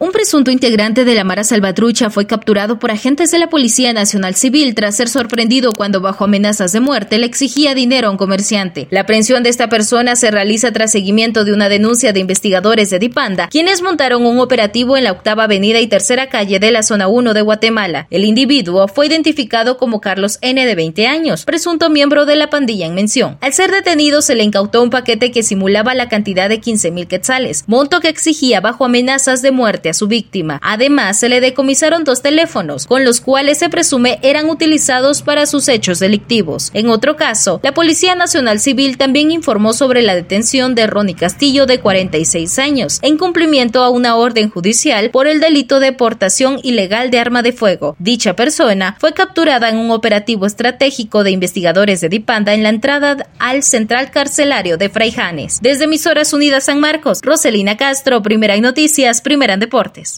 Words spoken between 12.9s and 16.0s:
de Dipanda, quienes montaron un operativo en la octava avenida y